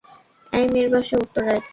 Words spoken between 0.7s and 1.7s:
মেয়ের বাসা উত্তরায়।